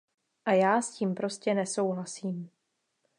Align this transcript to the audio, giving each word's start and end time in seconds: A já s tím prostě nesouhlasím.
A 0.45 0.53
já 0.53 0.81
s 0.81 0.91
tím 0.95 1.15
prostě 1.15 1.53
nesouhlasím. 1.53 2.49